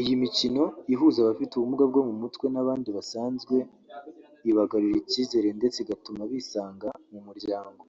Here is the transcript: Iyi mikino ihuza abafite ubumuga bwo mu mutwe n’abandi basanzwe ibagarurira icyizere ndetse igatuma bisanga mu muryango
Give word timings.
Iyi 0.00 0.12
mikino 0.22 0.62
ihuza 0.92 1.18
abafite 1.20 1.52
ubumuga 1.54 1.84
bwo 1.90 2.00
mu 2.08 2.14
mutwe 2.20 2.46
n’abandi 2.52 2.88
basanzwe 2.96 3.54
ibagarurira 4.50 4.98
icyizere 5.02 5.48
ndetse 5.58 5.78
igatuma 5.80 6.22
bisanga 6.32 6.88
mu 7.12 7.20
muryango 7.26 7.82